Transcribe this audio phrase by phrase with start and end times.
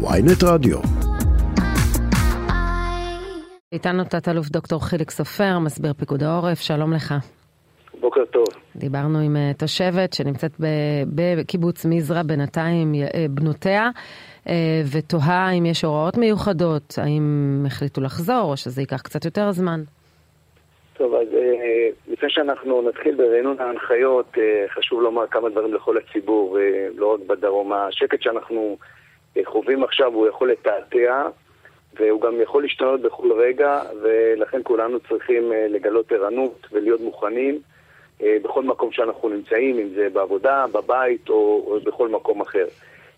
[0.00, 0.78] ויינט רדיו.
[3.72, 7.14] איתנו תת-אלוף דוקטור חיליק סופר, מסביר פיקוד העורף, שלום לך.
[8.00, 8.44] בוקר טוב.
[8.76, 10.52] דיברנו עם uh, תושבת שנמצאת
[11.14, 13.88] בקיבוץ מזרע בינתיים uh, בנותיה,
[14.44, 14.50] uh,
[14.92, 19.80] ותוהה אם יש הוראות מיוחדות, האם החליטו לחזור או שזה ייקח קצת יותר זמן.
[20.96, 21.28] טוב, אז
[22.08, 24.36] לפני שאנחנו נתחיל ברענון ההנחיות,
[24.68, 26.58] חשוב לומר כמה דברים לכל הציבור,
[26.96, 27.72] לא רק בדרום.
[27.72, 28.76] השקט שאנחנו
[29.44, 31.28] חווים עכשיו הוא יכול לתעתע,
[31.94, 37.58] והוא גם יכול להשתנות בכל רגע, ולכן כולנו צריכים לגלות ערנות ולהיות מוכנים.
[38.22, 42.66] בכל מקום שאנחנו נמצאים, אם זה בעבודה, בבית או, בכל מקום אחר.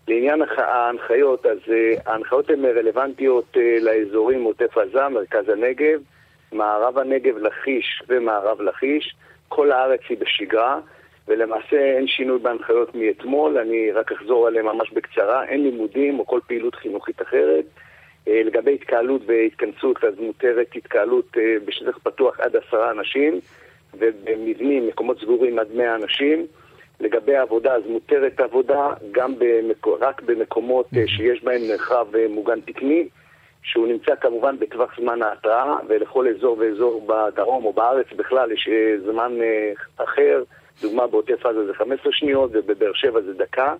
[0.07, 1.57] לעניין ההנחיות, אז
[2.05, 5.99] ההנחיות הן רלוונטיות לאזורים עוטף עזה, מרכז הנגב,
[6.51, 9.15] מערב הנגב, לכיש ומערב לכיש.
[9.47, 10.79] כל הארץ היא בשגרה,
[11.31, 15.43] ולמעשה אין שינוי בהנחיות מאתמול, אני רק אחזור עליהם ממש בקצרה.
[15.45, 17.65] אין לימודים או כל פעילות חינוכית אחרת.
[18.27, 23.39] לגבי התקהלות והתכנסות, אז מותרת התקהלות בשטח פתוח עד עשרה אנשים.
[23.93, 26.45] ובמבנים, מקומות סגורים עד 100 אנשים.
[26.99, 29.87] לגבי העבודה, אז מותרת עבודה גם במק...
[29.99, 33.07] רק במקומות שיש בהם מרחב מוגן תקני,
[33.63, 38.69] שהוא נמצא כמובן בטווח זמן ההתראה, ולכל אזור ואזור בדרום או בארץ בכלל יש
[39.05, 39.31] זמן
[39.97, 40.43] אחר,
[40.81, 43.75] דוגמה בעוטף עזה זה 15 שניות ובבאר שבע זה דקה.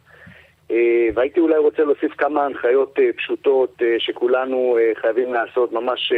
[1.13, 6.13] והייתי אולי רוצה להוסיף כמה הנחיות פשוטות שכולנו חייבים לעשות ממש.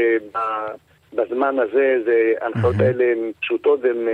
[1.16, 2.76] בזמן הזה, זה, ההנחיות.
[2.80, 4.08] האלה הן פשוטות והן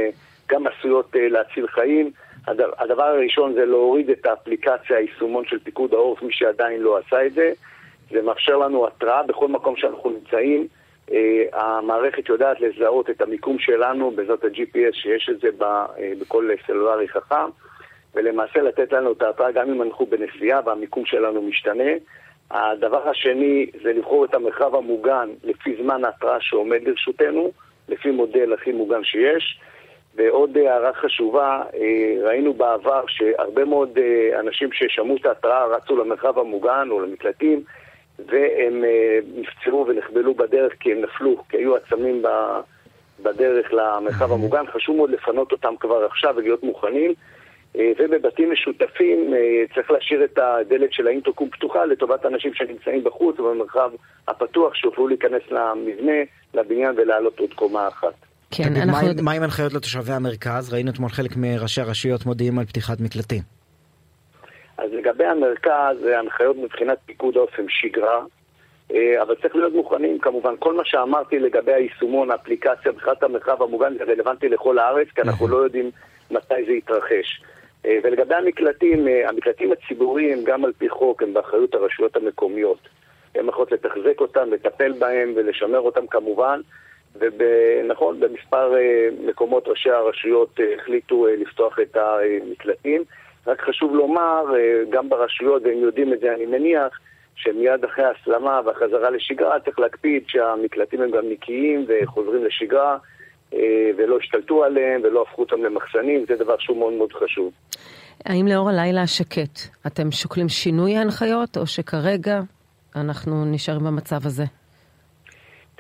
[0.49, 2.11] גם עשויות להציל חיים.
[2.47, 7.33] הדבר הראשון זה להוריד את האפליקציה, היישומון של פיקוד העורף, מי שעדיין לא עשה את
[7.33, 7.52] זה.
[8.11, 10.67] זה מאפשר לנו התראה בכל מקום שאנחנו נמצאים.
[11.09, 11.11] Uh,
[11.53, 15.47] המערכת יודעת לזהות את המיקום שלנו בעזרת ה-GPS שיש את זה
[16.21, 17.49] בכל סלולרי חכם,
[18.15, 21.91] ולמעשה לתת לנו את ההתראה גם אם אנחנו בנסיעה והמיקום שלנו משתנה.
[22.52, 27.52] הדבר השני זה לבחור את המרחב המוגן לפי זמן ההתראה שעומד לרשותנו,
[27.89, 29.59] לפי מודל הכי מוגן שיש.
[30.15, 31.61] ועוד הערה חשובה,
[32.23, 33.97] ראינו בעבר שהרבה מאוד
[34.39, 37.64] אנשים ששמעו את ההתראה רצו למרחב המוגן או למקלטים
[38.27, 38.83] והם
[39.35, 42.23] נפצעו ונחבלו בדרך כי הם נפלו, כי היו עצמים
[43.23, 44.63] בדרך למרחב המוגן.
[44.73, 47.13] חשוב מאוד לפנות אותם כבר עכשיו ולהיות מוכנים.
[47.75, 49.33] ובבתים משותפים
[49.75, 53.91] צריך להשאיר את הדלת של האינטרקום פתוחה לטובת אנשים שנמצאים בחוץ ובמרחב
[54.27, 56.17] הפתוח שיוכלו להיכנס למבנה,
[56.53, 58.13] לבניין ולעלות עוד קומה אחת.
[58.52, 59.08] כן, תגיד, אנחנו...
[59.08, 60.73] מה, מה עם הנחיות לתושבי המרכז?
[60.73, 63.58] ראינו אתמול חלק מראשי הרשויות מודיעים על פתיחת מקלטים.
[64.81, 68.21] אז לגבי המרכז, ההנחיות מבחינת פיקוד האופן שגרה,
[68.91, 74.03] אבל צריך להיות מוכנים, כמובן, כל מה שאמרתי לגבי היישומון, האפליקציה, בכלל המרחב המוגן, זה
[74.03, 75.91] רלוונטי לכל הארץ, כי אנחנו לא יודעים
[76.31, 77.41] מתי זה יתרחש.
[77.87, 82.79] ולגבי המקלטים, המקלטים הציבוריים, גם על פי חוק, הם באחריות הרשויות המקומיות.
[83.35, 86.61] הן יכולות לתחזק אותם, לטפל בהם ולשמר אותם כמובן.
[87.15, 88.73] ונכון, במספר
[89.25, 93.03] מקומות ראשי הרשויות החליטו לפתוח את המקלטים.
[93.48, 94.45] רק חשוב לומר,
[94.89, 97.00] גם ברשויות, והם יודעים את זה אני מניח,
[97.36, 102.98] שמיד אחרי ההסלמה והחזרה לשגרה צריך להקפיד שהמקלטים הם גם נקיים וחוזרים לשגרה.
[103.98, 107.52] ולא השתלטו עליהם ולא הפכו אותם למחסנים, זה דבר שהוא מאוד מאוד חשוב.
[108.26, 112.39] האם לאור הלילה השקט, אתם שוקלים שינוי ההנחיות, או שכרגע
[112.95, 114.44] אנחנו נשארים במצב הזה?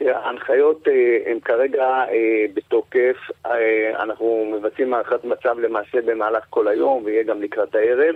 [0.01, 0.87] ההנחיות
[1.25, 2.03] הן כרגע
[2.53, 3.17] בתוקף,
[3.95, 8.15] אנחנו מבצעים הערכת מצב למעשה במהלך כל היום, ויהיה גם לקראת הערב.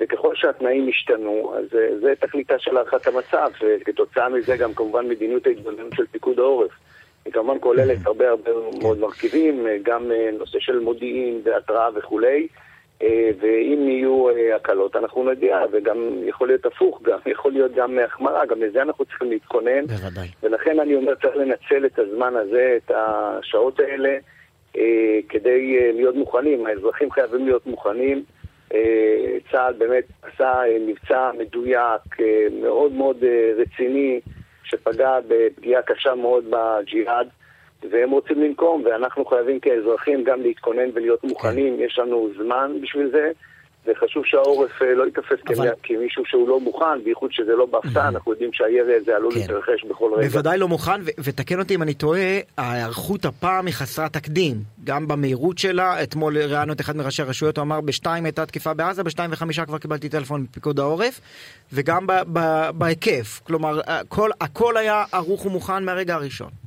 [0.00, 1.64] וככל שהתנאים ישתנו, אז
[2.00, 6.70] זה תכליתה של הערכת המצב, וכתוצאה מזה גם כמובן מדיניות ההתבוננות של פיקוד העורף.
[7.24, 8.50] היא כמובן כוללת הרבה הרבה
[8.82, 12.48] מאוד מרכיבים, גם נושא של מודיעין והתראה וכולי,
[13.40, 14.26] ואם יהיו
[14.56, 19.04] הקלות אנחנו נגיע, וגם יכול להיות הפוך, גם יכול להיות גם החמרה, גם לזה אנחנו
[19.04, 19.86] צריכים להתכונן.
[19.86, 20.28] בוודאי.
[20.42, 24.16] ולכן אני אומר, צריך לנצל את הזמן הזה, את השעות האלה,
[25.28, 26.66] כדי להיות מוכנים.
[26.66, 28.24] האזרחים חייבים להיות מוכנים.
[29.50, 32.02] צה"ל באמת עשה מבצע מדויק,
[32.62, 33.24] מאוד מאוד
[33.56, 34.20] רציני.
[34.64, 37.28] שפגע בפגיעה קשה מאוד בג'יהאד,
[37.90, 43.30] והם רוצים לנקום, ואנחנו חייבים כאזרחים גם להתכונן ולהיות מוכנים, יש לנו זמן בשביל זה,
[43.86, 45.70] וחשוב שהעורף לא ייתפס אבל...
[45.82, 49.40] כמישהו שהוא לא מוכן, בייחוד שזה לא בהפתעה, אנחנו יודעים שהירי הזה עלול כן.
[49.40, 50.28] להתרחש בכל רגע.
[50.28, 55.08] בוודאי לא מוכן, ו- ותקן אותי אם אני טועה, ההיערכות הפעם היא חסרת תקדים, גם
[55.08, 59.32] במהירות שלה, אתמול ראיינו את אחד מראשי הרשויות, הוא אמר בשתיים הייתה תקיפה בעזה, בשתיים
[59.32, 61.20] וחמישה כבר קיבלתי טלפון מפיקוד העורף,
[61.72, 66.63] וגם ב- ב- בהיקף, כלומר, הכל, הכל היה ערוך ומוכן מהרגע הראשון.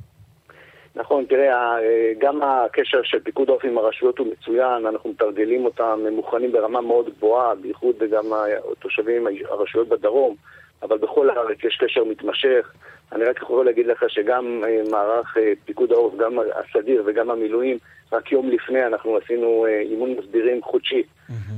[0.98, 1.76] נכון, תראה,
[2.18, 6.80] גם הקשר של פיקוד העורף עם הרשויות הוא מצוין, אנחנו מתרגלים אותם, הם מוכנים ברמה
[6.80, 8.24] מאוד גבוהה, בייחוד גם
[8.72, 10.34] התושבים, הרשויות בדרום,
[10.82, 12.72] אבל בכל הארץ יש קשר מתמשך.
[13.12, 17.78] אני רק יכול להגיד לך שגם אה, מערך אה, פיקוד העורף, גם הסדיר וגם המילואים,
[18.12, 21.02] רק יום לפני אנחנו עשינו אה, אימון מסבירים חודשי.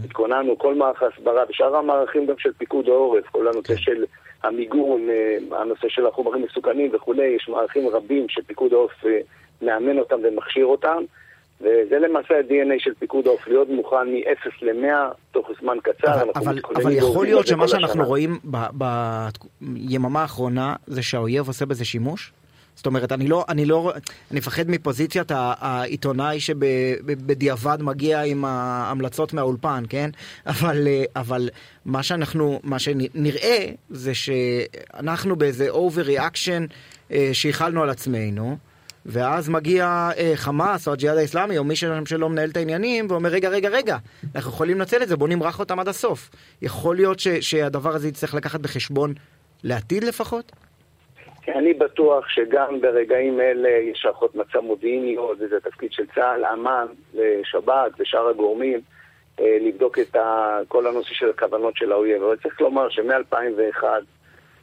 [0.05, 3.81] התכוננו, כל מערך ההסברה ושאר המערכים גם של פיקוד העורף, כל הנושא כן.
[3.81, 4.05] של
[4.43, 5.09] המיגון,
[5.53, 9.05] הנושא של החומרים מסוכנים וכולי, יש מערכים רבים שפיקוד העורף
[9.63, 11.03] מאמן אותם ומכשיר אותם.
[11.61, 16.23] וזה למעשה ה-DNA של פיקוד העוף, להיות מוכן מ-0 ל-100 תוך זמן קצר.
[16.23, 18.05] אבל, אבל, אבל יכול להיות שמה שאנחנו השנה.
[18.05, 18.39] רואים
[19.61, 22.33] ביממה האחרונה זה שהאויב עושה בזה שימוש?
[22.77, 23.93] זאת אומרת, אני לא, אני לא,
[24.31, 30.11] אני מפחד מפוזיציית העיתונאי שבדיעבד מגיע עם ההמלצות מהאולפן, כן?
[30.47, 31.51] אבל, אבל
[31.85, 36.73] מה שאנחנו, מה שנראה זה שאנחנו באיזה overreaction
[37.13, 38.57] אה, שהכלנו על עצמנו.
[39.07, 43.49] ואז מגיע אה, חמאס או הג'יהאד האיסלאמי או מי שלא מנהל את העניינים ואומר רגע
[43.49, 43.97] רגע רגע
[44.35, 46.31] אנחנו יכולים לנצל את זה בוא נמרח אותם עד הסוף.
[46.63, 49.15] יכול להיות ש, שהדבר הזה יצטרך לקחת בחשבון
[49.63, 50.53] לעתיד לפחות?
[51.49, 56.87] אני בטוח שגם ברגעים אלה יש הערכות מצב מודיעיניות, וזה תפקיד של צה"ל, אמ"ן,
[57.45, 58.81] שב"כ ושאר הגורמים,
[59.41, 60.17] אה, לבדוק את
[60.69, 62.23] כל הנושא של הכוונות של האויב.
[62.23, 63.85] אבל צריך לומר שמ-2001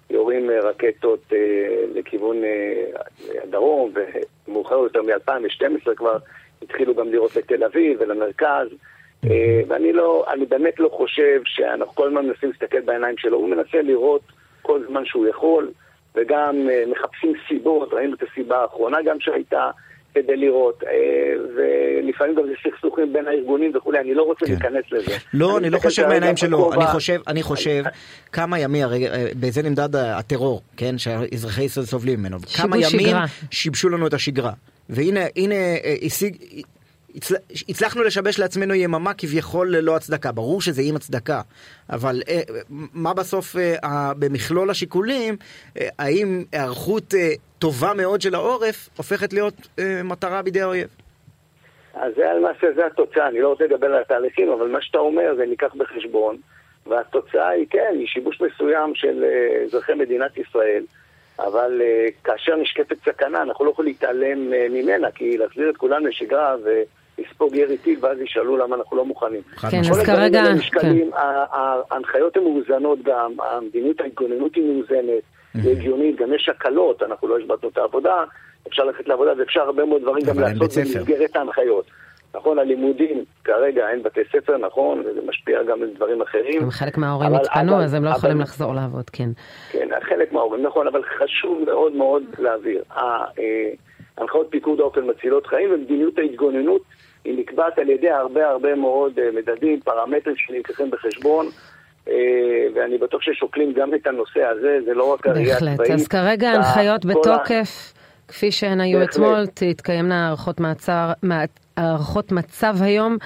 [0.09, 1.37] יורים אה, רקטות אה,
[1.93, 2.37] לכיוון
[3.43, 3.93] הדרום,
[4.47, 6.17] ומאוחר יותר מ-2012 כבר
[6.61, 8.67] התחילו גם לראות לתל אביב ולמרכז.
[9.67, 13.81] ואני לא, אני באמת לא חושב שאנחנו כל הזמן מנסים להסתכל בעיניים שלו, הוא מנסה
[13.81, 14.21] לראות
[14.61, 15.71] כל זמן שהוא יכול,
[16.17, 16.55] וגם
[16.87, 19.69] מחפשים סיבות, ראינו את הסיבה האחרונה גם שהייתה,
[20.13, 20.89] כדי לראות, אה,
[21.55, 24.51] ולפעמים גם זה סכסוכים בין הארגונים וכולי, אני לא רוצה כן.
[24.51, 25.17] להיכנס לזה.
[25.33, 27.83] לא, אני, אני לא חושב בעיניים שלו, אני חושב, אני חושב
[28.31, 33.15] כמה ימים, הרי אה, בזה נמדד הטרור, כן, שאזרחי ישראל סובלים ממנו, כמה ימים
[33.51, 34.51] שיבשו לנו את השגרה.
[34.89, 35.95] והנה, הנה, אה,
[37.69, 40.31] הצלחנו לשבש לעצמנו יממה כביכול ללא הצדקה.
[40.31, 41.41] ברור שזה עם הצדקה,
[41.89, 42.41] אבל אה,
[42.93, 45.35] מה בסוף אה, במכלול השיקולים,
[45.79, 47.13] אה, האם היערכות
[47.59, 49.53] טובה מאוד של העורף הופכת להיות
[50.03, 50.87] מטרה בידי האויב?
[51.93, 53.27] אז זה למעשה, זה התוצאה.
[53.27, 56.37] אני לא רוצה לדבר על התהליכים, אבל מה שאתה אומר זה ניקח בחשבון,
[56.85, 59.25] והתוצאה היא, כן, היא שיבוש מסוים של
[59.65, 60.83] אזרחי מדינת ישראל.
[61.39, 61.81] אבל
[62.23, 66.55] כאשר נשקפת סכנה, אנחנו לא יכולים להתעלם ממנה, כי להחזיר את כולם לשגרה
[67.17, 69.41] לספוג ירי טיל, ואז ישאלו למה אנחנו לא מוכנים.
[69.71, 70.43] כן, אז כרגע...
[70.81, 70.97] כן.
[71.91, 75.23] ההנחיות הן מאוזנות גם, המדיניות ההתגוננות היא מאוזנת,
[75.53, 78.23] היא הגיונית, גם יש הקלות, אנחנו לא השבתנו את העבודה,
[78.67, 81.85] אפשר ללכת לעבודה ואפשר הרבה מאוד דברים גם לעשות במסגרת ההנחיות.
[82.35, 86.61] נכון, הלימודים, כרגע אין בתי ספר, נכון, וזה משפיע גם על דברים אחרים.
[86.61, 89.29] גם חלק מההורים התפנו, אז הם לא יכולים לחזור לעבוד, כן.
[89.71, 92.83] כן, חלק מההורים, נכון, אבל חשוב מאוד מאוד להעביר.
[92.97, 93.25] אה,
[94.17, 96.81] הנחיות פיקוד האופן מצילות חיים ומדיניות ההתגוננות
[97.25, 101.45] היא נקבעת על ידי הרבה הרבה מאוד אה, מדדים, פרמטרים שנלקחים בחשבון.
[102.09, 102.13] אה,
[102.75, 105.77] ואני בטוח ששוקלים גם את הנושא הזה, זה לא רק הראייה הצבאית.
[105.77, 107.93] בהחלט, אז כרגע ההנחיות בתוקף,
[108.27, 111.11] כפי שהן היו אתמול, תתקיימנה הערכות מעצר,
[111.77, 113.17] הערכות מצב היום,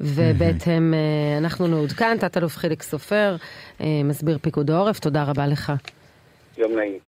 [0.00, 3.36] ובהתאם אה, אנחנו נעודכן, תת-אלוף חיליק סופר,
[3.80, 5.72] מסביר פיקוד העורף, תודה רבה לך.
[6.58, 6.98] יום נעים.